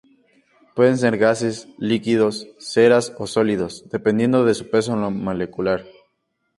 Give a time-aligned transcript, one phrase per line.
[0.73, 5.83] Pueden ser gases, líquidos, ceras, o sólidos, dependiendo de su peso molecular.